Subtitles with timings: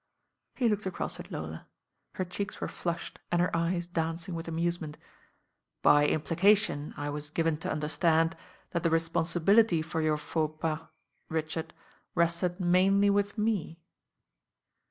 [0.55, 1.67] He looked across at Lola.
[2.13, 4.97] Her cheeks were flushed and her eyes dancing with amuse ment.
[5.83, 8.35] "By implication I was given to understand
[8.71, 10.79] that the responsibility for your faux pas,
[11.29, 11.75] Richard«
[12.15, 13.79] rested mainly with me."